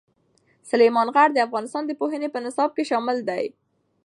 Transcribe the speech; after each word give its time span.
سلیمان 0.69 1.07
غر 1.15 1.29
د 1.33 1.37
افغانستان 1.47 1.83
د 1.87 1.91
پوهنې 1.99 2.29
په 2.31 2.39
نصاب 2.45 2.69
کې 2.75 2.83
شامل 2.91 3.17
دی. 3.29 3.43